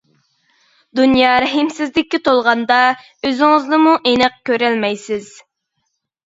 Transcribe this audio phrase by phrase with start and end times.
[0.99, 2.79] دۇنيا رەھىمسىزلىككە تولغاندا،
[3.29, 5.31] ئۆزىڭىزنىمۇ ئېنىق كۆرەلمەيسىز.